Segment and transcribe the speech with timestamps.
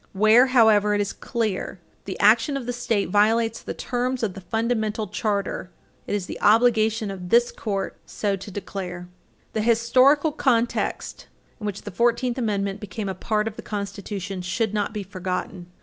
[0.13, 4.33] Where, however, it is clear that the action of the State violates the terms of
[4.33, 5.69] the fundamental charter,
[6.07, 9.07] it is the obligation of this Court so to declare.
[9.53, 11.27] The historical context
[11.59, 15.67] in which the Fourteenth Amendment became a part of the Constitution should not be forgotten.